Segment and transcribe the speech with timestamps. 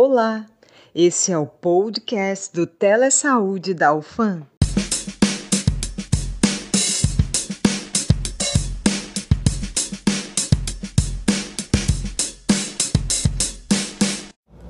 [0.00, 0.46] Olá,
[0.94, 4.46] esse é o podcast do Telesaúde da UFAM.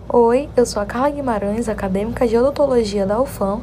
[0.09, 3.60] Oi, eu sou a Carla Guimarães, acadêmica de odontologia da UFAM,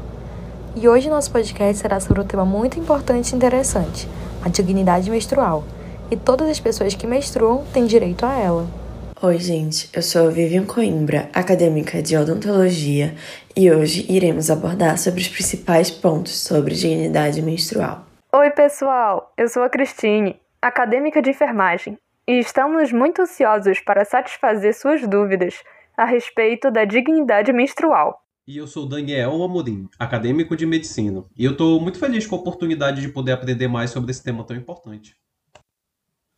[0.76, 4.08] e hoje nosso podcast será sobre um tema muito importante e interessante,
[4.44, 5.64] a dignidade menstrual.
[6.12, 8.85] E todas as pessoas que menstruam têm direito a ela.
[9.22, 13.16] Oi, gente, eu sou a Vivian Coimbra, acadêmica de odontologia,
[13.56, 18.06] e hoje iremos abordar sobre os principais pontos sobre dignidade menstrual.
[18.34, 24.76] Oi, pessoal, eu sou a Cristine, acadêmica de enfermagem, e estamos muito ansiosos para satisfazer
[24.76, 25.64] suas dúvidas
[25.96, 28.22] a respeito da dignidade menstrual.
[28.46, 32.40] E eu sou Daniel Amorim, acadêmico de medicina, e eu estou muito feliz com a
[32.40, 35.16] oportunidade de poder aprender mais sobre esse tema tão importante.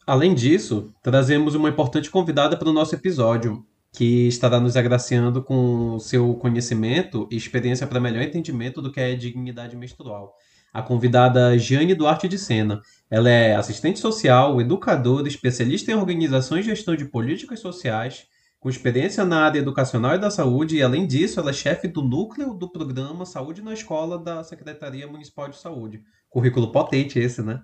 [0.08, 6.00] Além disso, trazemos uma importante convidada para o nosso episódio, que estará nos agraciando com
[6.00, 10.34] seu conhecimento e experiência para melhor entendimento do que é dignidade menstrual.
[10.72, 12.80] A convidada Jane Duarte de Sena.
[13.12, 18.28] Ela é assistente social, educadora, especialista em organização e gestão de políticas sociais,
[18.62, 22.02] com experiência na área educacional e da saúde, e além disso, ela é chefe do
[22.02, 26.02] núcleo do programa Saúde na Escola da Secretaria Municipal de Saúde.
[26.30, 27.62] Currículo potente esse, né?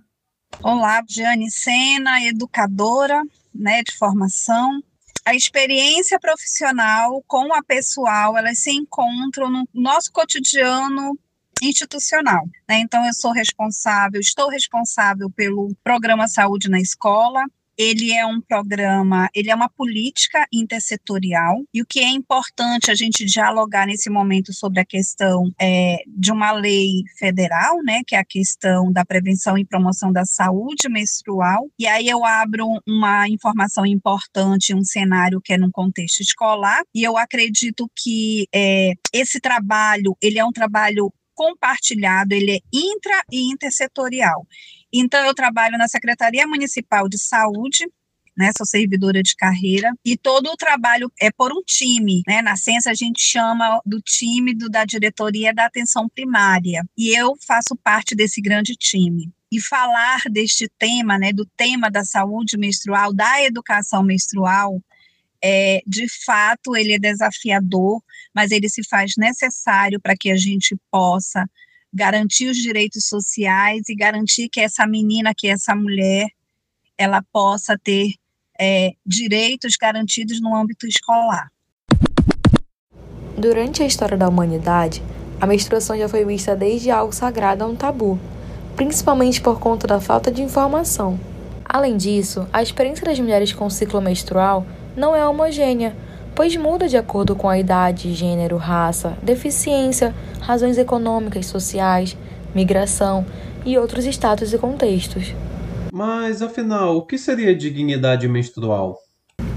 [0.61, 3.23] Olá, Jane Sena, educadora
[3.53, 4.83] né, de formação.
[5.25, 11.17] A experiência profissional com a pessoal, elas se encontram no nosso cotidiano
[11.61, 12.45] institucional.
[12.67, 12.79] Né?
[12.79, 17.43] Então, eu sou responsável, estou responsável pelo programa Saúde na Escola,
[17.83, 22.95] ele é um programa, ele é uma política intersetorial, e o que é importante a
[22.95, 28.19] gente dialogar nesse momento sobre a questão é, de uma lei federal, né, que é
[28.19, 33.85] a questão da prevenção e promoção da saúde menstrual, e aí eu abro uma informação
[33.85, 40.15] importante, um cenário que é num contexto escolar, e eu acredito que é, esse trabalho,
[40.21, 44.45] ele é um trabalho compartilhado, ele é intra e intersetorial.
[44.93, 47.85] Então, eu trabalho na Secretaria Municipal de Saúde,
[48.37, 52.55] né, sou servidora de carreira, e todo o trabalho é por um time, né, na
[52.55, 57.75] ciência a gente chama do time do, da diretoria da atenção primária, e eu faço
[57.75, 59.31] parte desse grande time.
[59.51, 64.81] E falar deste tema, né, do tema da saúde menstrual, da educação menstrual,
[65.43, 68.01] é, de fato ele é desafiador,
[68.33, 71.47] mas ele se faz necessário para que a gente possa
[71.93, 76.27] garantir os direitos sociais e garantir que essa menina, que essa mulher,
[76.97, 78.13] ela possa ter
[78.59, 81.51] é, direitos garantidos no âmbito escolar.
[83.37, 85.03] Durante a história da humanidade,
[85.39, 88.19] a menstruação já foi vista desde algo sagrado a um tabu,
[88.75, 91.19] principalmente por conta da falta de informação.
[91.65, 94.65] Além disso, a experiência das mulheres com o ciclo menstrual
[94.95, 95.95] não é homogênea,
[96.35, 102.17] pois muda de acordo com a idade, gênero, raça, deficiência, razões econômicas, sociais,
[102.53, 103.25] migração
[103.65, 105.33] e outros status e contextos.
[105.91, 108.97] Mas afinal, o que seria dignidade menstrual?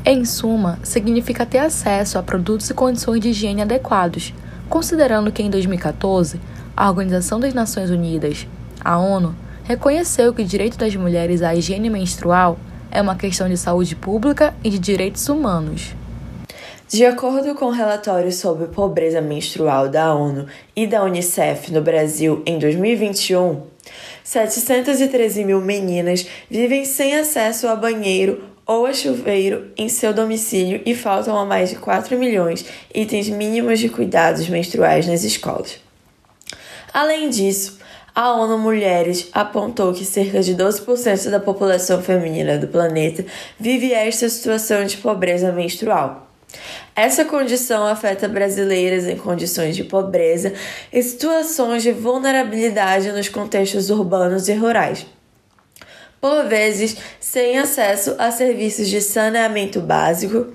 [0.04, 4.32] Em suma, significa ter acesso a produtos e condições de higiene adequados,
[4.68, 6.40] considerando que em 2014,
[6.76, 8.46] a Organização das Nações Unidas,
[8.84, 12.58] a ONU, reconheceu que o direito das mulheres à higiene menstrual
[12.90, 15.94] é uma questão de saúde pública e de direitos humanos.
[16.88, 22.44] De acordo com o relatório sobre pobreza menstrual da ONU e da Unicef no Brasil
[22.46, 23.60] em 2021,
[24.22, 30.94] 713 mil meninas vivem sem acesso a banheiro ou a chuveiro em seu domicílio e
[30.94, 32.64] faltam a mais de 4 milhões
[32.94, 35.80] itens mínimos de cuidados menstruais nas escolas.
[36.94, 37.80] Além disso,
[38.14, 43.26] a ONU Mulheres apontou que cerca de 12% da população feminina do planeta
[43.58, 46.25] vive esta situação de pobreza menstrual.
[46.94, 50.52] Essa condição afeta brasileiras em condições de pobreza
[50.92, 55.06] e situações de vulnerabilidade nos contextos urbanos e rurais.
[56.20, 60.46] Por vezes, sem acesso a serviços de saneamento básico,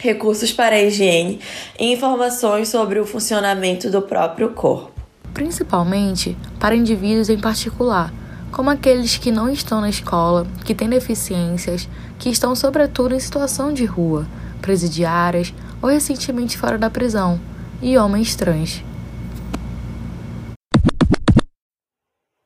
[0.00, 1.40] recursos para a higiene
[1.78, 4.92] e informações sobre o funcionamento do próprio corpo.
[5.32, 8.12] Principalmente para indivíduos em particular,
[8.52, 11.88] como aqueles que não estão na escola, que têm deficiências,
[12.18, 14.26] que estão, sobretudo, em situação de rua
[14.64, 15.52] presidiárias
[15.82, 17.38] ou recentemente fora da prisão,
[17.82, 18.82] e homens trans.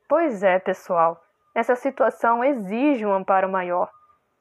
[0.09, 1.23] Pois é, pessoal.
[1.55, 3.89] Essa situação exige um amparo maior,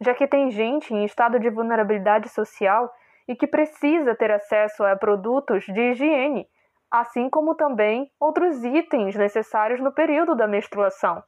[0.02, 2.92] já que tem gente em estado de vulnerabilidade social
[3.28, 6.48] e que precisa ter acesso a produtos de higiene,
[6.90, 11.22] assim como também outros itens necessários no período da menstruação.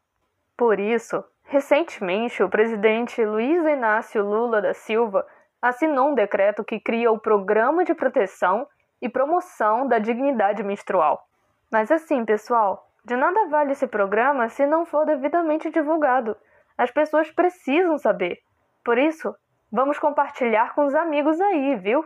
[0.58, 5.26] Por isso, recentemente, o presidente Luiz Inácio Lula da Silva
[5.62, 8.68] assinou um decreto que cria o Programa de Proteção
[9.02, 11.26] e Promoção da Dignidade Menstrual.
[11.72, 16.36] Mas assim, pessoal, de nada vale esse programa se não for devidamente divulgado.
[16.78, 18.40] As pessoas precisam saber.
[18.84, 19.36] Por isso,
[19.72, 22.06] vamos compartilhar com os amigos aí, viu?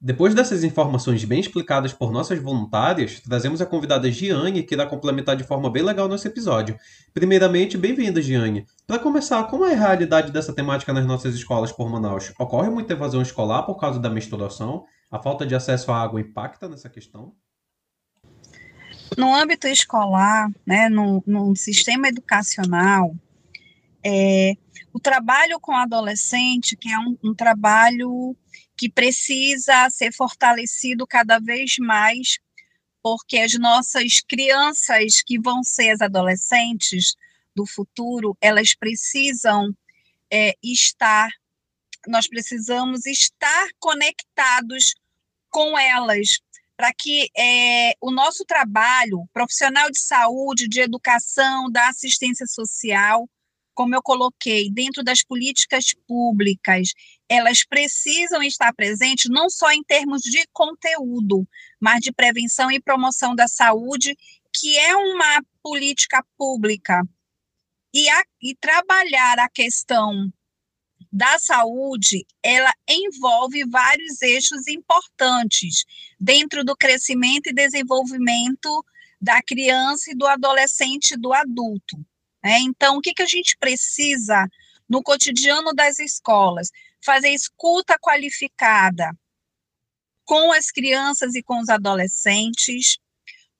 [0.00, 5.36] Depois dessas informações bem explicadas por nossas voluntárias, trazemos a convidada Giane, que irá complementar
[5.36, 6.78] de forma bem legal nosso episódio.
[7.14, 8.66] Primeiramente, bem-vinda, Giane.
[8.86, 12.30] Para começar, como é a realidade dessa temática nas nossas escolas por Manaus?
[12.38, 14.84] Ocorre muita evasão escolar por causa da menstruação?
[15.10, 17.32] A falta de acesso à água impacta nessa questão?
[19.16, 23.14] No âmbito escolar, né, no, no sistema educacional,
[24.04, 24.52] é,
[24.92, 28.36] o trabalho com adolescente, que é um, um trabalho
[28.76, 32.38] que precisa ser fortalecido cada vez mais,
[33.02, 37.14] porque as nossas crianças, que vão ser as adolescentes
[37.54, 39.74] do futuro, elas precisam
[40.30, 41.30] é, estar,
[42.06, 44.94] nós precisamos estar conectados
[45.48, 46.38] com elas,
[46.76, 53.26] para que é, o nosso trabalho profissional de saúde, de educação, da assistência social,
[53.72, 56.92] como eu coloquei, dentro das políticas públicas,
[57.28, 61.46] elas precisam estar presentes não só em termos de conteúdo,
[61.80, 64.16] mas de prevenção e promoção da saúde,
[64.52, 67.02] que é uma política pública.
[67.92, 70.32] E, a, e trabalhar a questão
[71.10, 75.84] da saúde, ela envolve vários eixos importantes
[76.20, 78.84] dentro do crescimento e desenvolvimento
[79.20, 81.96] da criança e do adolescente e do adulto.
[82.44, 82.58] Né?
[82.60, 84.48] Então, o que, que a gente precisa
[84.88, 86.70] no cotidiano das escolas?
[87.06, 89.16] Fazer escuta qualificada
[90.24, 92.98] com as crianças e com os adolescentes,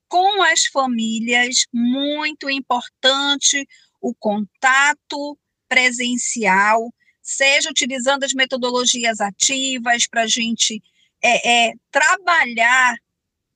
[0.08, 3.64] com as famílias, muito importante
[4.00, 5.38] o contato
[5.68, 10.82] presencial, seja utilizando as metodologias ativas para a gente
[11.22, 12.96] é, é, trabalhar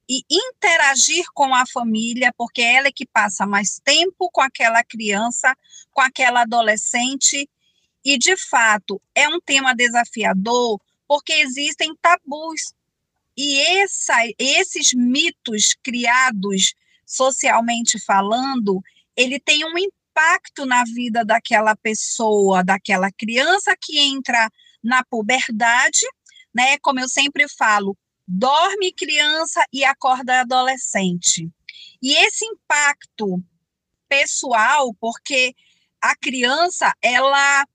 [0.09, 5.53] e interagir com a família, porque ela é que passa mais tempo com aquela criança,
[5.91, 7.49] com aquela adolescente,
[8.05, 12.73] e de fato é um tema desafiador, porque existem tabus.
[13.37, 16.75] E essa, esses mitos criados
[17.07, 18.83] socialmente falando,
[19.17, 24.51] ele tem um impacto na vida daquela pessoa, daquela criança que entra
[24.83, 26.07] na puberdade,
[26.55, 26.79] né?
[26.79, 31.51] Como eu sempre falo, dorme criança e acorda adolescente.
[32.03, 33.43] E esse impacto
[34.09, 35.55] pessoal, porque
[36.01, 37.67] a criança ela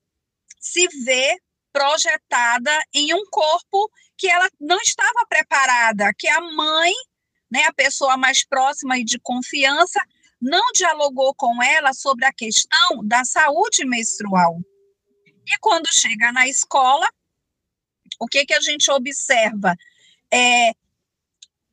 [0.66, 1.40] se vê
[1.72, 6.94] projetada em um corpo que ela não estava preparada, que a mãe,
[7.52, 10.02] né, a pessoa mais próxima e de confiança,
[10.42, 14.58] não dialogou com ela sobre a questão da saúde menstrual.
[15.48, 17.08] E quando chega na escola,
[18.20, 19.76] o que que a gente observa?
[20.36, 20.74] é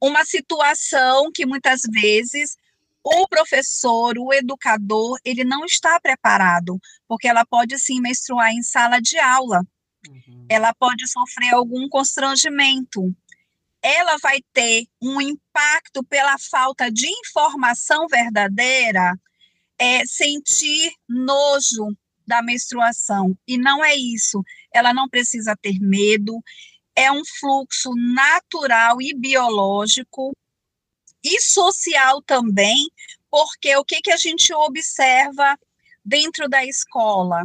[0.00, 2.56] uma situação que muitas vezes
[3.04, 6.78] o professor, o educador, ele não está preparado,
[7.08, 9.66] porque ela pode sim menstruar em sala de aula.
[10.08, 10.46] Uhum.
[10.48, 13.14] Ela pode sofrer algum constrangimento.
[13.82, 19.18] Ela vai ter um impacto pela falta de informação verdadeira,
[19.76, 21.88] é sentir nojo
[22.24, 23.36] da menstruação.
[23.48, 24.44] E não é isso.
[24.72, 26.40] Ela não precisa ter medo,
[26.94, 30.32] é um fluxo natural e biológico
[31.22, 32.90] e social também,
[33.30, 35.58] porque o que, que a gente observa
[36.04, 37.44] dentro da escola?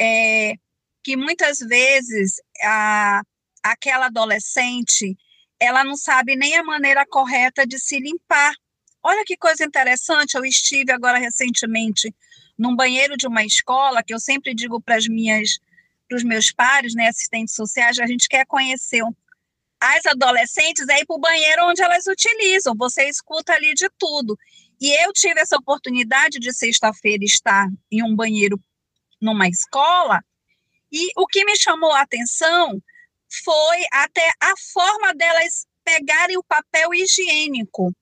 [0.00, 0.54] É
[1.02, 3.22] que muitas vezes a,
[3.62, 5.16] aquela adolescente
[5.60, 8.52] ela não sabe nem a maneira correta de se limpar.
[9.00, 12.12] Olha que coisa interessante, eu estive agora recentemente
[12.58, 15.60] num banheiro de uma escola, que eu sempre digo para as minhas
[16.08, 19.02] para os meus pares, né, assistentes sociais, a gente quer conhecer
[19.80, 24.38] as adolescentes é ir para o banheiro onde elas utilizam, você escuta ali de tudo.
[24.80, 28.58] E eu tive essa oportunidade de sexta-feira estar em um banheiro
[29.20, 30.22] numa escola,
[30.92, 32.80] e o que me chamou a atenção
[33.44, 37.92] foi até a forma delas pegarem o papel higiênico.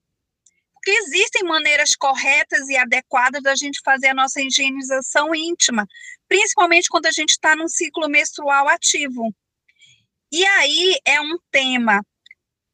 [0.75, 5.87] Porque existem maneiras corretas e adequadas da gente fazer a nossa higienização íntima,
[6.29, 9.35] principalmente quando a gente está num ciclo menstrual ativo.
[10.37, 12.05] E aí é um tema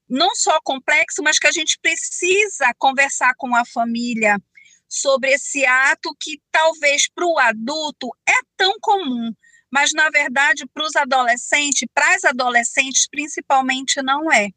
[0.08, 4.40] não só complexo, mas que a gente precisa conversar com a família
[4.88, 9.30] sobre esse ato que talvez para o adulto é tão comum,
[9.70, 14.48] mas na verdade para os adolescentes, para as adolescentes principalmente não é.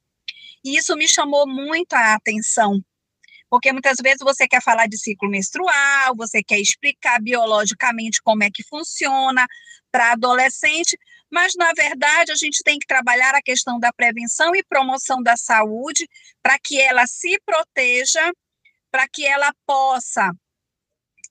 [0.64, 2.82] E isso me chamou muito a atenção,
[3.50, 8.50] porque muitas vezes você quer falar de ciclo menstrual, você quer explicar biologicamente como é
[8.50, 9.46] que funciona
[9.92, 10.98] para adolescente,
[11.34, 15.36] mas na verdade a gente tem que trabalhar a questão da prevenção e promoção da
[15.36, 16.08] saúde
[16.44, 18.32] para que ela se proteja,
[18.92, 20.32] para que ela possa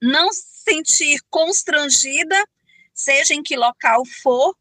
[0.02, 2.34] não se sentir constrangida,
[2.92, 4.56] seja em que local for,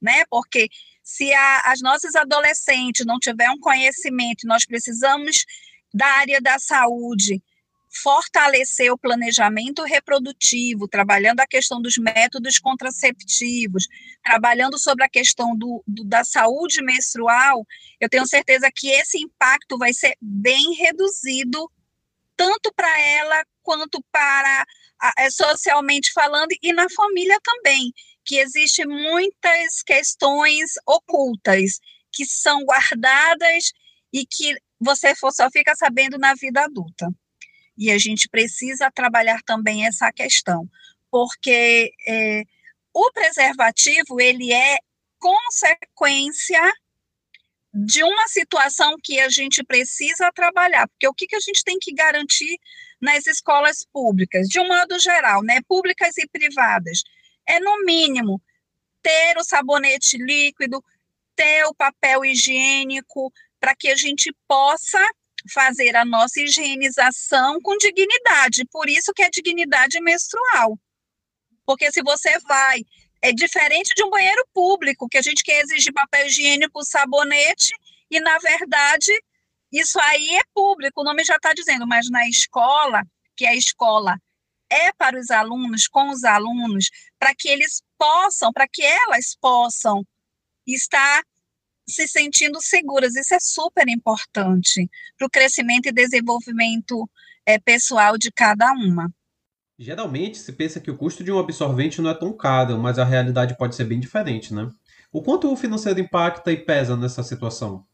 [0.00, 0.22] né?
[0.30, 0.68] Porque
[1.02, 5.44] se a, as nossas adolescentes não tiverem um conhecimento, nós precisamos
[5.92, 7.42] da área da saúde
[8.02, 13.86] fortalecer o planejamento reprodutivo, trabalhando a questão dos métodos contraceptivos,
[14.22, 17.66] trabalhando sobre a questão do, do, da saúde menstrual,
[18.00, 21.70] eu tenho certeza que esse impacto vai ser bem reduzido,
[22.36, 24.66] tanto para ela quanto para
[25.18, 27.92] é, socialmente falando e na família também,
[28.24, 31.78] que existem muitas questões ocultas
[32.12, 33.72] que são guardadas
[34.12, 37.08] e que você só fica sabendo na vida adulta.
[37.76, 40.68] E a gente precisa trabalhar também essa questão,
[41.10, 42.42] porque é,
[42.92, 44.78] o preservativo ele é
[45.18, 46.60] consequência
[47.72, 51.78] de uma situação que a gente precisa trabalhar, porque o que, que a gente tem
[51.78, 52.58] que garantir
[53.00, 57.02] nas escolas públicas, de um modo geral, né, públicas e privadas,
[57.46, 58.40] é no mínimo
[59.02, 60.82] ter o sabonete líquido,
[61.36, 63.30] ter o papel higiênico,
[63.60, 64.98] para que a gente possa
[65.52, 68.64] fazer a nossa higienização com dignidade.
[68.70, 70.78] Por isso que é dignidade menstrual.
[71.64, 72.82] Porque se você vai,
[73.22, 77.72] é diferente de um banheiro público, que a gente quer exigir papel higiênico, sabonete,
[78.10, 79.12] e na verdade
[79.72, 83.02] isso aí é público, o nome já está dizendo, mas na escola,
[83.36, 84.16] que a escola
[84.70, 86.88] é para os alunos, com os alunos,
[87.18, 90.04] para que eles possam, para que elas possam
[90.66, 91.22] estar
[91.88, 93.14] se sentindo seguras.
[93.14, 97.08] Isso é super importante para o crescimento e desenvolvimento
[97.44, 99.10] é, pessoal de cada uma.
[99.78, 103.04] Geralmente se pensa que o custo de um absorvente não é tão caro, mas a
[103.04, 104.70] realidade pode ser bem diferente, né?
[105.12, 107.86] O quanto o financeiro impacta e pesa nessa situação?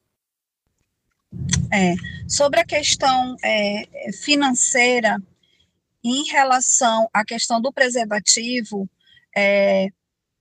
[1.72, 1.94] É,
[2.28, 5.20] sobre a questão é, financeira,
[6.04, 8.88] em relação à questão do preservativo,
[9.36, 9.88] é,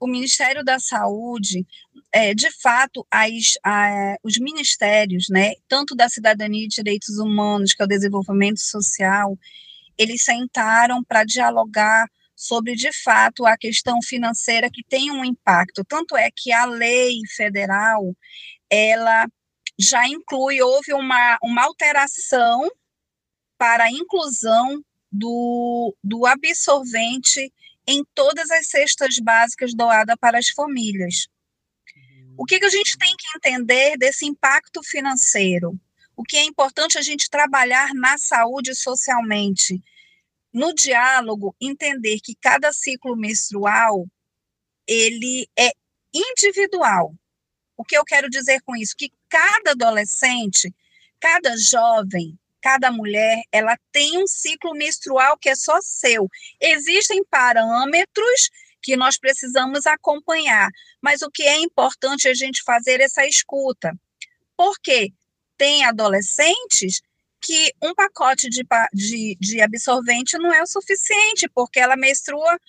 [0.01, 1.63] o Ministério da Saúde,
[2.11, 7.83] é, de fato, as, a, os ministérios, né, tanto da Cidadania e Direitos Humanos, que
[7.83, 9.37] é o Desenvolvimento Social,
[9.95, 15.85] eles sentaram para dialogar sobre, de fato, a questão financeira que tem um impacto.
[15.85, 18.15] Tanto é que a lei federal,
[18.71, 19.27] ela
[19.79, 22.67] já inclui, houve uma, uma alteração
[23.55, 27.53] para a inclusão do, do absorvente
[27.87, 31.27] em todas as cestas básicas doadas para as famílias.
[32.37, 35.79] O que, que a gente tem que entender desse impacto financeiro?
[36.15, 39.81] O que é importante a gente trabalhar na saúde socialmente.
[40.53, 44.05] No diálogo, entender que cada ciclo menstrual
[44.87, 45.71] ele é
[46.13, 47.15] individual.
[47.77, 48.95] O que eu quero dizer com isso?
[48.97, 50.73] Que cada adolescente,
[51.19, 56.27] cada jovem, cada mulher, ela tem um ciclo menstrual que é só seu.
[56.59, 58.49] Existem parâmetros
[58.81, 60.69] que nós precisamos acompanhar,
[61.01, 63.93] mas o que é importante a gente fazer essa escuta.
[64.57, 65.13] Porque
[65.57, 67.01] tem adolescentes
[67.41, 68.63] que um pacote de,
[68.93, 72.59] de, de absorvente não é o suficiente, porque ela menstrua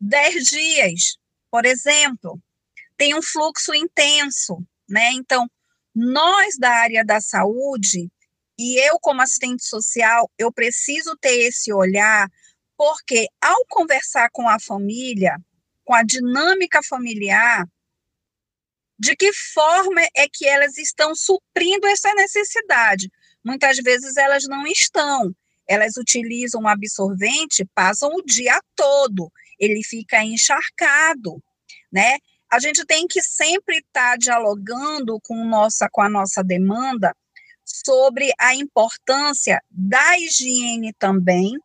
[0.00, 1.18] 10 dias,
[1.50, 2.40] por exemplo.
[2.96, 4.58] Tem um fluxo intenso,
[4.88, 5.12] né?
[5.12, 5.50] Então,
[5.94, 8.10] nós da área da saúde,
[8.58, 12.30] e eu, como assistente social, eu preciso ter esse olhar,
[12.76, 15.36] porque ao conversar com a família,
[15.84, 17.66] com a dinâmica familiar,
[18.98, 23.10] de que forma é que elas estão suprindo essa necessidade?
[23.44, 25.34] Muitas vezes elas não estão.
[25.66, 31.42] Elas utilizam o absorvente, passam o dia todo, ele fica encharcado,
[31.90, 32.18] né?
[32.50, 37.14] A gente tem que sempre estar tá dialogando com, nossa, com a nossa demanda
[37.64, 41.58] sobre a importância da higiene também,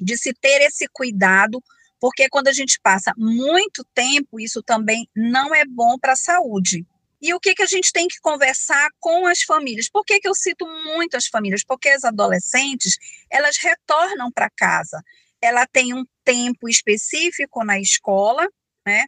[0.00, 1.62] de se ter esse cuidado,
[2.00, 6.86] porque quando a gente passa muito tempo, isso também não é bom para a saúde.
[7.20, 9.88] E o que, que a gente tem que conversar com as famílias?
[9.88, 11.62] Por que, que eu cito muito as famílias?
[11.62, 12.98] Porque as adolescentes,
[13.30, 15.00] elas retornam para casa.
[15.40, 18.48] Ela tem um tempo específico na escola,
[18.84, 19.04] né?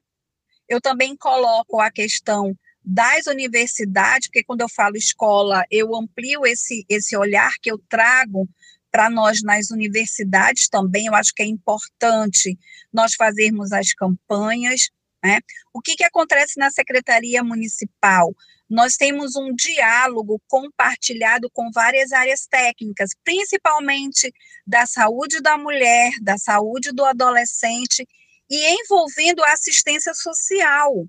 [0.68, 6.84] Eu também coloco a questão das universidades, porque quando eu falo escola, eu amplio esse,
[6.88, 8.48] esse olhar que eu trago
[8.90, 11.06] para nós nas universidades também.
[11.06, 12.58] Eu acho que é importante
[12.92, 14.90] nós fazermos as campanhas.
[15.22, 15.40] Né?
[15.72, 18.34] O que, que acontece na Secretaria Municipal?
[18.68, 24.32] Nós temos um diálogo compartilhado com várias áreas técnicas, principalmente
[24.66, 28.06] da saúde da mulher, da saúde do adolescente
[28.48, 31.06] e envolvendo a assistência social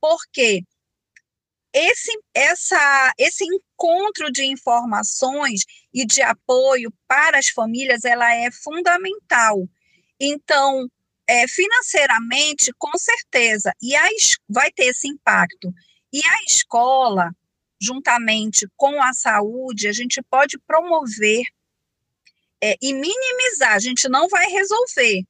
[0.00, 0.62] Porque
[1.78, 9.68] esse, essa, esse encontro de informações e de apoio para as famílias, ela é fundamental.
[10.18, 10.90] Então,
[11.28, 14.02] é, financeiramente, com certeza, e a,
[14.48, 15.72] vai ter esse impacto.
[16.12, 17.30] E a escola,
[17.80, 21.42] juntamente com a saúde, a gente pode promover
[22.60, 25.22] é, e minimizar, a gente não vai resolver,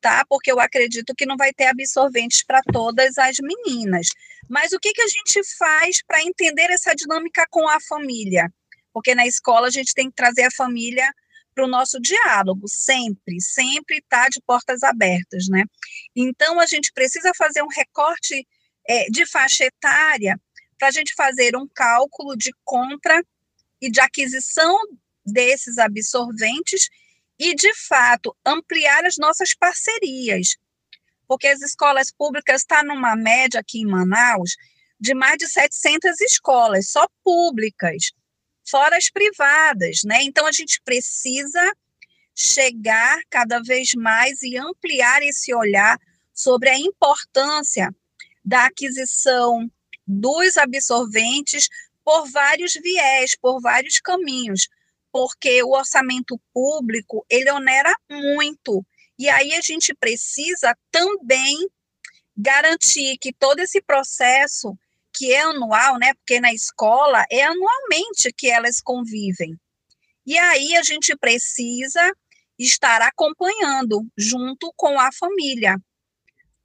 [0.00, 0.24] tá?
[0.28, 4.06] Porque eu acredito que não vai ter absorventes para todas as meninas.
[4.50, 8.52] Mas o que, que a gente faz para entender essa dinâmica com a família?
[8.92, 11.08] Porque na escola a gente tem que trazer a família
[11.54, 15.62] para o nosso diálogo, sempre, sempre está de portas abertas, né?
[16.16, 18.44] Então a gente precisa fazer um recorte
[18.88, 20.40] é, de faixa etária
[20.76, 23.22] para a gente fazer um cálculo de compra
[23.80, 24.76] e de aquisição
[25.24, 26.88] desses absorventes
[27.38, 30.56] e, de fato, ampliar as nossas parcerias.
[31.30, 34.56] Porque as escolas públicas estão tá numa média aqui em Manaus
[34.98, 38.10] de mais de 700 escolas, só públicas,
[38.68, 40.24] fora as privadas, né?
[40.24, 41.72] Então, a gente precisa
[42.34, 45.96] chegar cada vez mais e ampliar esse olhar
[46.34, 47.94] sobre a importância
[48.44, 49.70] da aquisição
[50.04, 51.68] dos absorventes
[52.04, 54.66] por vários viés, por vários caminhos,
[55.12, 58.84] porque o orçamento público, ele onera muito.
[59.20, 61.54] E aí a gente precisa também
[62.34, 64.74] garantir que todo esse processo
[65.12, 69.60] que é anual, né, porque na escola é anualmente que elas convivem.
[70.24, 72.00] E aí a gente precisa
[72.58, 75.76] estar acompanhando junto com a família.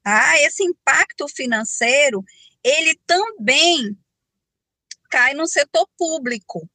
[0.02, 2.24] Ah, esse impacto financeiro,
[2.64, 3.98] ele também
[5.10, 6.70] cai no setor público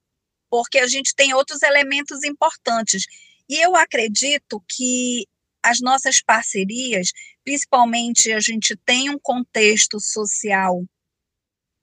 [0.51, 3.07] porque a gente tem outros elementos importantes.
[3.49, 5.27] E eu acredito que
[5.63, 7.13] as nossas parcerias,
[7.45, 10.85] principalmente a gente tem um contexto social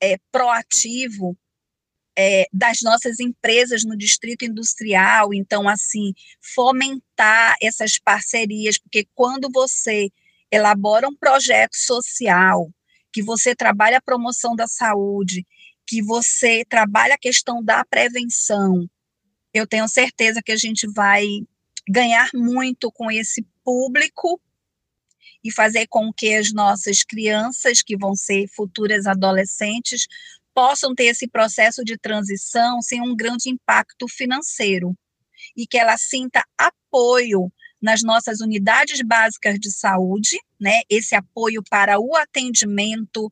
[0.02, 1.38] é, proativo
[2.18, 10.10] é, das nossas empresas no distrito industrial, então, assim, fomentar essas parcerias, porque quando você
[10.52, 12.72] elabora um projeto social,
[13.14, 15.46] que você trabalha a promoção da saúde,
[15.86, 18.90] que você trabalha a questão da prevenção,
[19.54, 21.26] eu tenho certeza que a gente vai
[21.88, 24.40] ganhar muito com esse público
[25.44, 30.08] e fazer com que as nossas crianças, que vão ser futuras adolescentes,
[30.54, 34.98] possam ter esse processo de transição sem um grande impacto financeiro
[35.56, 37.52] e que ela sinta apoio
[37.82, 40.82] nas nossas unidades básicas de saúde, né?
[40.90, 43.30] Esse apoio para o atendimento,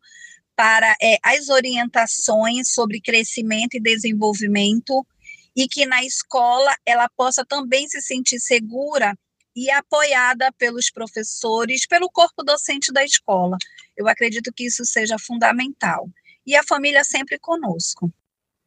[0.54, 5.08] para é, as orientações sobre crescimento e desenvolvimento
[5.56, 9.18] e que na escola ela possa também se sentir segura
[9.56, 13.58] e apoiada pelos professores, pelo corpo docente da escola.
[13.96, 16.10] Eu acredito que isso seja fundamental.
[16.46, 18.12] E a família sempre conosco.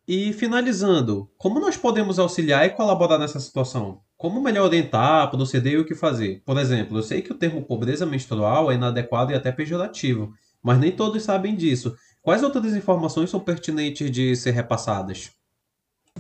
[0.07, 4.01] E finalizando, como nós podemos auxiliar e colaborar nessa situação?
[4.17, 6.43] Como melhor orientar, proceder e o que fazer?
[6.47, 10.79] Por exemplo, eu sei que o termo pobreza menstrual é inadequado e até pejorativo, mas
[10.79, 11.95] nem todos sabem disso.
[12.23, 15.31] Quais outras informações são pertinentes de ser repassadas?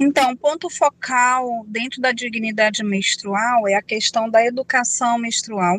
[0.00, 5.76] Então, ponto focal dentro da dignidade menstrual é a questão da educação menstrual.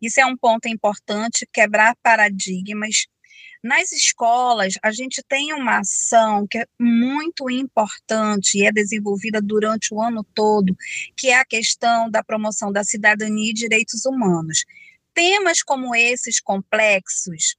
[0.00, 3.06] Isso é um ponto importante, quebrar paradigmas.
[3.62, 9.92] Nas escolas, a gente tem uma ação que é muito importante e é desenvolvida durante
[9.92, 10.74] o ano todo,
[11.14, 14.64] que é a questão da promoção da cidadania e direitos humanos.
[15.12, 17.56] Temas como esses complexos,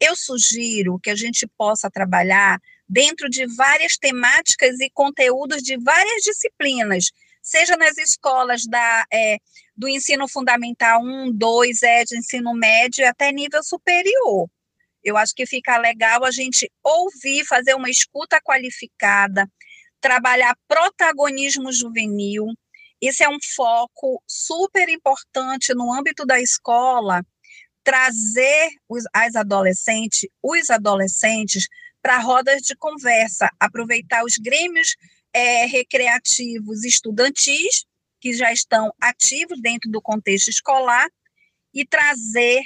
[0.00, 2.58] eu sugiro que a gente possa trabalhar
[2.88, 7.10] dentro de várias temáticas e conteúdos de várias disciplinas,
[7.42, 9.38] seja nas escolas da, é,
[9.76, 14.48] do ensino fundamental 1, 2, é, de ensino médio até nível superior.
[15.02, 19.50] Eu acho que fica legal a gente ouvir, fazer uma escuta qualificada,
[20.00, 22.46] trabalhar protagonismo juvenil.
[23.00, 27.24] Esse é um foco super importante no âmbito da escola,
[27.84, 31.68] trazer os, as adolescentes, os adolescentes,
[32.08, 34.96] para rodas de conversa, aproveitar os grêmios
[35.30, 37.84] é, recreativos estudantis,
[38.18, 41.06] que já estão ativos dentro do contexto escolar,
[41.74, 42.62] e trazer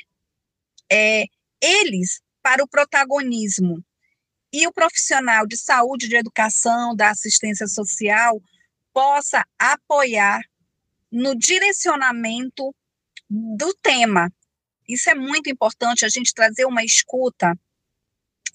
[0.88, 1.24] é,
[1.61, 3.85] eles para o protagonismo.
[4.52, 8.40] E o profissional de saúde, de educação, da assistência social,
[8.92, 10.40] possa apoiar
[11.11, 12.72] no direcionamento
[13.28, 14.33] do tema,
[14.88, 17.59] isso é muito importante, a gente trazer uma escuta,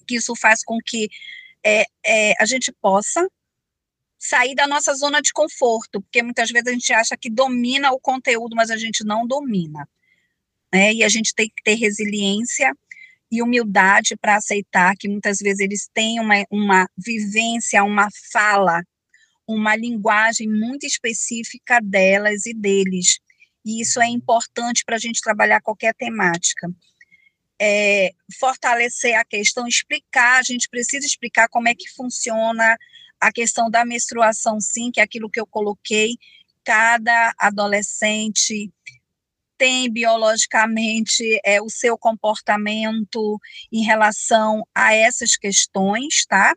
[0.08, 1.08] que isso faz com que
[1.64, 3.28] é, é, a gente possa
[4.18, 8.00] sair da nossa zona de conforto, porque muitas vezes a gente acha que domina o
[8.00, 9.88] conteúdo, mas a gente não domina.
[10.72, 10.94] Né?
[10.94, 12.74] E a gente tem que ter resiliência
[13.30, 18.82] e humildade para aceitar que muitas vezes eles têm uma, uma vivência, uma fala,
[19.46, 23.20] uma linguagem muito específica delas e deles.
[23.64, 26.68] E isso é importante para a gente trabalhar qualquer temática.
[27.60, 32.76] É, fortalecer a questão, explicar, a gente precisa explicar como é que funciona
[33.20, 36.16] a questão da menstruação, sim, que é aquilo que eu coloquei,
[36.64, 38.70] cada adolescente
[39.56, 43.40] tem biologicamente é, o seu comportamento
[43.72, 46.54] em relação a essas questões, tá?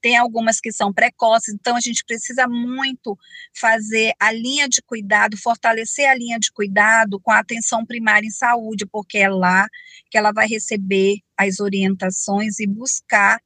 [0.00, 3.18] Tem algumas que são precoces, então a gente precisa muito
[3.52, 8.30] fazer a linha de cuidado, fortalecer a linha de cuidado com a atenção primária em
[8.30, 9.66] saúde, porque é lá
[10.10, 13.40] que ela vai receber as orientações e buscar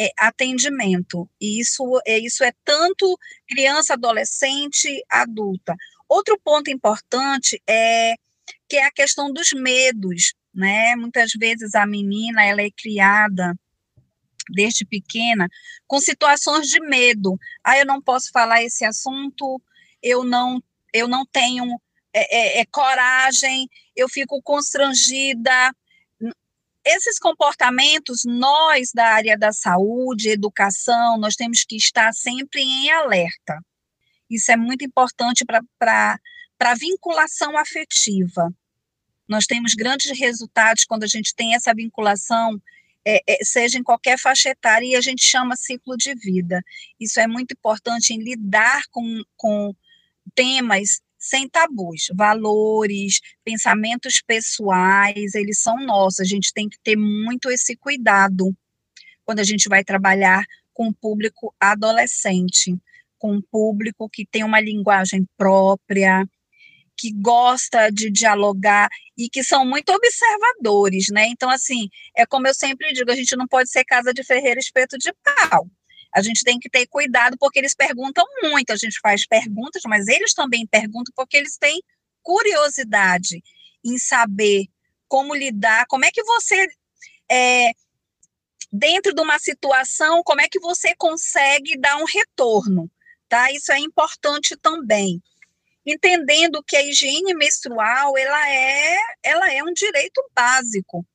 [0.00, 1.28] é, atendimento.
[1.40, 5.74] E isso é, isso é tanto criança, adolescente, adulta.
[6.08, 8.14] Outro ponto importante é
[8.68, 10.94] que é a questão dos medos, né?
[10.96, 13.54] Muitas vezes a menina ela é criada
[14.50, 15.48] desde pequena
[15.86, 17.38] com situações de medo.
[17.62, 19.60] Ah, eu não posso falar esse assunto,
[20.02, 21.80] eu não eu não tenho
[22.12, 25.74] é, é, é coragem, eu fico constrangida.
[26.84, 33.58] Esses comportamentos, nós da área da saúde, educação, nós temos que estar sempre em alerta.
[34.30, 36.20] Isso é muito importante para
[36.60, 38.52] a vinculação afetiva.
[39.26, 42.60] Nós temos grandes resultados quando a gente tem essa vinculação,
[43.06, 46.62] é, é, seja em qualquer faixa etária, e a gente chama ciclo de vida.
[46.98, 49.74] Isso é muito importante em lidar com, com
[50.34, 56.20] temas sem tabus, valores, pensamentos pessoais, eles são nossos.
[56.20, 58.54] A gente tem que ter muito esse cuidado
[59.24, 62.78] quando a gente vai trabalhar com o público adolescente
[63.24, 66.28] com um público que tem uma linguagem própria,
[66.96, 71.26] que gosta de dialogar e que são muito observadores, né?
[71.28, 74.60] Então, assim, é como eu sempre digo, a gente não pode ser casa de ferreira
[74.60, 75.68] espeto de pau.
[76.14, 80.06] A gente tem que ter cuidado porque eles perguntam muito, a gente faz perguntas, mas
[80.06, 81.82] eles também perguntam porque eles têm
[82.22, 83.42] curiosidade
[83.84, 84.66] em saber
[85.08, 86.68] como lidar, como é que você
[87.30, 87.72] é,
[88.72, 92.90] dentro de uma situação, como é que você consegue dar um retorno?
[93.34, 93.50] tá?
[93.50, 95.20] Isso é importante também.
[95.86, 101.06] Entendendo que a higiene menstrual, ela é, ela é um direito básico.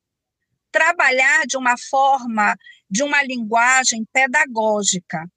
[0.72, 2.56] Trabalhar de uma forma,
[2.90, 5.28] de uma linguagem pedagógica,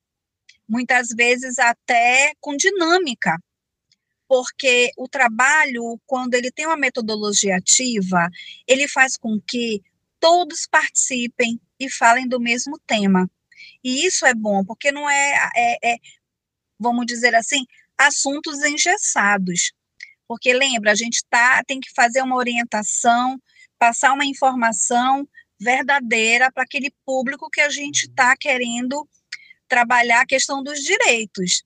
[0.68, 3.38] muitas vezes até com dinâmica,
[4.28, 8.30] porque o trabalho, quando ele tem uma metodologia ativa,
[8.66, 9.82] ele faz com que
[10.18, 13.30] todos participem e falem do mesmo tema.
[13.84, 15.96] E isso é bom, porque não é, é, é
[16.78, 17.66] vamos dizer assim,
[18.06, 19.72] assuntos engessados.
[20.26, 23.40] Porque lembra, a gente tá, tem que fazer uma orientação,
[23.78, 29.08] passar uma informação verdadeira para aquele público que a gente está querendo
[29.68, 31.62] trabalhar a questão dos direitos.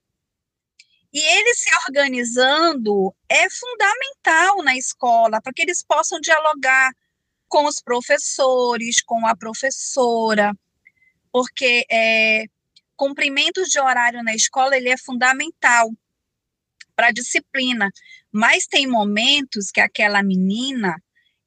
[1.12, 6.92] E eles se organizando é fundamental na escola, para que eles possam dialogar
[7.48, 10.52] com os professores, com a professora,
[11.32, 12.44] porque é,
[12.96, 15.90] cumprimento de horário na escola ele é fundamental
[16.96, 17.90] para disciplina,
[18.32, 20.96] mas tem momentos que aquela menina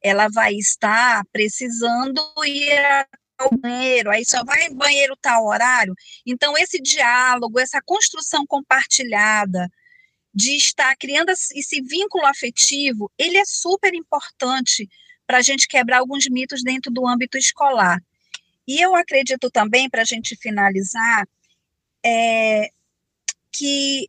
[0.02, 5.94] ela vai estar precisando ir ao banheiro, aí só vai banheiro tal horário.
[6.24, 9.68] Então esse diálogo, essa construção compartilhada
[10.32, 14.88] de estar criando esse vínculo afetivo, ele é super importante
[15.26, 18.00] para a gente quebrar alguns mitos dentro do âmbito escolar.
[18.66, 21.26] E eu acredito também, para a gente finalizar,
[22.04, 22.68] é,
[23.52, 24.08] que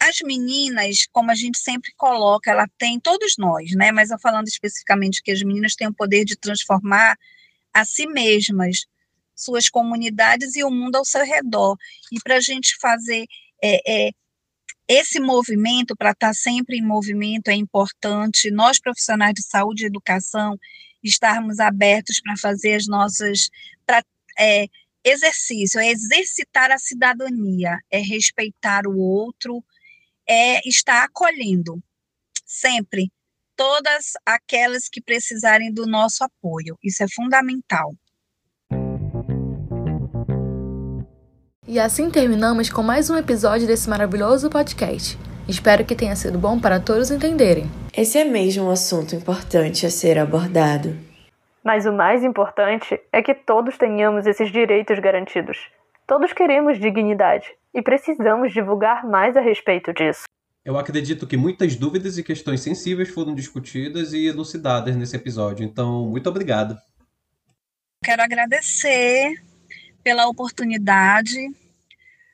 [0.00, 3.90] as meninas, como a gente sempre coloca, ela tem, todos nós, né?
[3.90, 7.16] Mas eu falando especificamente que as meninas têm o poder de transformar
[7.74, 8.86] a si mesmas,
[9.34, 11.76] suas comunidades e o mundo ao seu redor.
[12.12, 13.26] E para a gente fazer
[13.62, 14.10] é, é,
[14.88, 19.86] esse movimento, para estar tá sempre em movimento, é importante nós, profissionais de saúde e
[19.86, 20.58] educação,
[21.02, 23.50] estarmos abertos para fazer as nossas.
[23.84, 24.02] Pra,
[24.38, 24.66] é,
[25.04, 29.64] exercício, é exercitar a cidadania, é respeitar o outro,
[30.28, 31.78] é estar acolhendo
[32.44, 33.10] sempre
[33.56, 36.78] todas aquelas que precisarem do nosso apoio.
[36.82, 37.92] Isso é fundamental.
[41.66, 45.18] E assim terminamos com mais um episódio desse maravilhoso podcast.
[45.48, 47.64] Espero que tenha sido bom para todos entenderem.
[47.96, 50.96] Esse é mesmo um assunto importante a ser abordado.
[51.64, 55.58] Mas o mais importante é que todos tenhamos esses direitos garantidos.
[56.08, 60.22] Todos queremos dignidade e precisamos divulgar mais a respeito disso.
[60.64, 66.08] Eu acredito que muitas dúvidas e questões sensíveis foram discutidas e elucidadas nesse episódio, então
[66.08, 66.78] muito obrigado.
[68.02, 69.34] Quero agradecer
[70.02, 71.36] pela oportunidade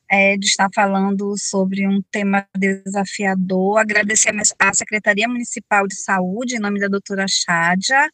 [0.09, 3.79] é, de estar falando sobre um tema desafiador.
[3.79, 8.09] Agradecer à Secretaria Municipal de Saúde, em nome da doutora Chádia,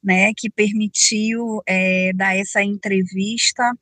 [0.00, 3.76] né, que permitiu é, dar essa entrevista,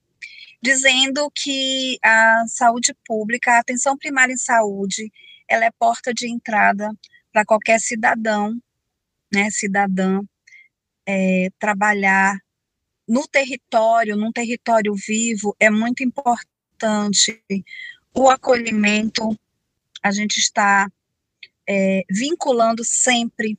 [0.62, 5.10] dizendo que a saúde pública, a atenção primária em saúde,
[5.48, 6.88] ela é porta de entrada
[7.32, 8.56] para qualquer cidadão,
[9.32, 10.20] né, cidadã,
[11.06, 12.38] é, trabalhar
[13.08, 17.42] no território, num território vivo, é muito importante
[18.14, 19.36] o acolhimento,
[20.02, 20.88] a gente está
[21.68, 23.58] é, vinculando sempre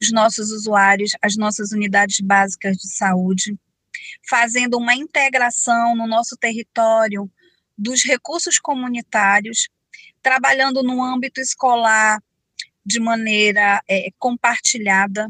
[0.00, 3.56] os nossos usuários às nossas unidades básicas de saúde,
[4.28, 7.30] fazendo uma integração no nosso território
[7.76, 9.68] dos recursos comunitários,
[10.22, 12.22] trabalhando no âmbito escolar
[12.84, 15.28] de maneira é, compartilhada,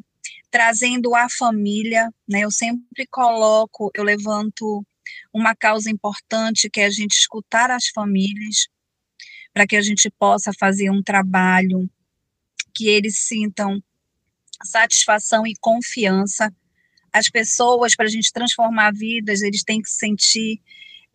[0.51, 2.41] trazendo a família, né?
[2.41, 4.85] Eu sempre coloco, eu levanto
[5.33, 8.69] uma causa importante que é a gente escutar as famílias,
[9.53, 11.89] para que a gente possa fazer um trabalho
[12.75, 13.83] que eles sintam
[14.63, 16.55] satisfação e confiança.
[17.17, 20.61] As pessoas, para a gente transformar vidas, eles têm que sentir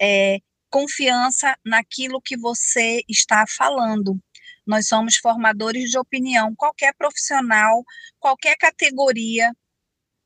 [0.01, 4.19] é, confiança naquilo que você está falando.
[4.65, 7.85] Nós somos formadores de opinião, qualquer profissional,
[8.19, 9.55] qualquer categoria.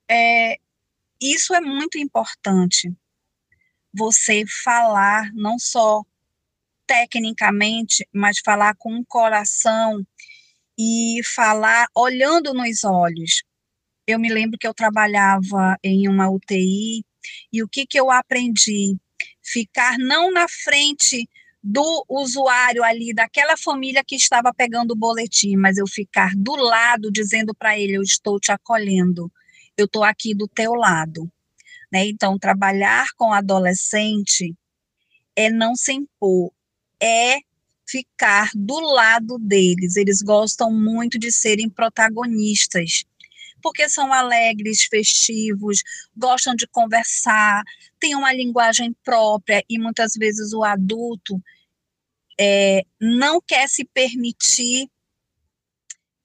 [0.10, 0.58] É,
[1.20, 2.94] isso é muito importante.
[3.94, 6.06] Você falar não só
[6.88, 10.08] tecnicamente, mas falar com o coração
[10.80, 13.44] e falar olhando nos olhos.
[14.08, 17.04] Eu me lembro que eu trabalhava em uma UTI
[17.52, 18.96] e o que, que eu aprendi?
[19.41, 21.28] Ficar não na frente
[21.63, 27.12] do usuário ali, daquela família que estava pegando o boletim, mas eu ficar do lado
[27.12, 29.32] dizendo para ele: Eu estou te acolhendo,
[29.76, 31.28] eu estou aqui do teu lado.
[31.91, 32.06] Né?
[32.06, 34.54] Então, trabalhar com adolescente
[35.36, 36.52] é não se impor,
[37.02, 37.39] é
[37.88, 39.96] ficar do lado deles.
[39.96, 43.06] Eles gostam muito de serem protagonistas,
[43.65, 45.82] porque são alegres, festivos,
[46.15, 47.63] gostam de conversar,
[47.99, 51.41] têm uma linguagem própria e muitas vezes o adulto
[52.39, 54.88] é, não quer se permitir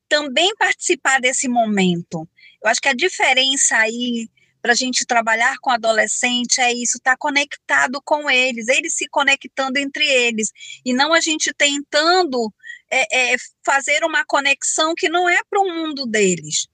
[0.07, 2.29] também participar desse momento.
[2.63, 4.29] Eu acho que a diferença aí
[4.61, 9.09] para a gente trabalhar com adolescente é isso, estar tá conectado com eles, eles se
[9.09, 10.53] conectando entre eles,
[10.85, 12.53] e não a gente tentando
[12.91, 16.69] é, é, fazer uma conexão que não é para o mundo deles.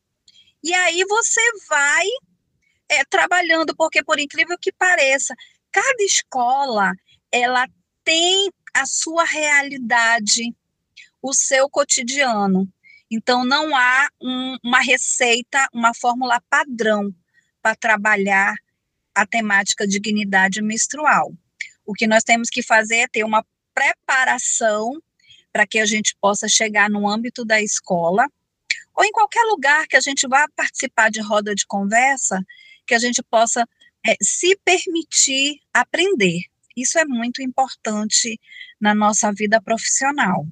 [0.66, 2.04] E aí você vai
[2.88, 5.32] é, trabalhando, porque por incrível que pareça,
[5.70, 6.92] cada escola
[7.30, 7.68] ela
[8.02, 10.52] tem a sua realidade,
[11.22, 12.68] o seu cotidiano.
[13.08, 17.14] Então, não há um, uma receita, uma fórmula padrão
[17.62, 18.52] para trabalhar
[19.14, 21.32] a temática dignidade menstrual.
[21.84, 25.00] O que nós temos que fazer é ter uma preparação
[25.52, 28.28] para que a gente possa chegar no âmbito da escola
[28.96, 32.42] ou em qualquer lugar que a gente vá participar de roda de conversa,
[32.86, 33.68] que a gente possa
[34.06, 36.40] é, se permitir aprender.
[36.74, 38.40] Isso é muito importante
[38.80, 40.46] na nossa vida profissional.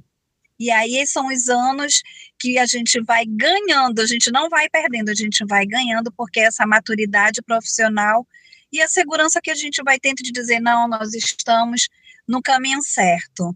[0.59, 2.03] E aí são os anos
[2.39, 6.41] que a gente vai ganhando, a gente não vai perdendo, a gente vai ganhando, porque
[6.41, 8.27] essa maturidade profissional
[8.73, 11.89] e a segurança que a gente vai tendo de dizer, não, nós estamos
[12.27, 13.55] no caminho certo,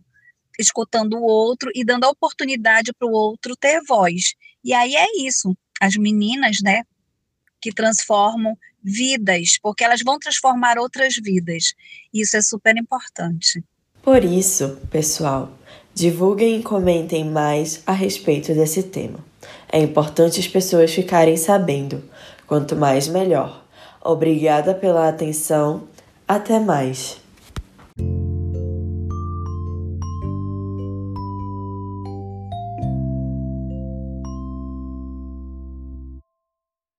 [0.58, 4.34] escutando o outro e dando a oportunidade para o outro ter voz.
[4.68, 6.82] E aí é isso, as meninas, né,
[7.58, 8.54] que transformam
[8.84, 11.72] vidas, porque elas vão transformar outras vidas.
[12.12, 13.64] Isso é super importante.
[14.02, 15.50] Por isso, pessoal,
[15.94, 19.24] divulguem e comentem mais a respeito desse tema.
[19.72, 22.04] É importante as pessoas ficarem sabendo.
[22.46, 23.66] Quanto mais, melhor.
[24.04, 25.88] Obrigada pela atenção.
[26.28, 27.16] Até mais.